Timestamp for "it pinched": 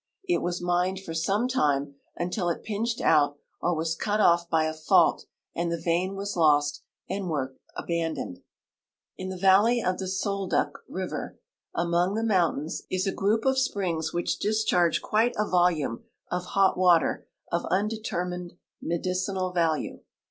2.49-3.01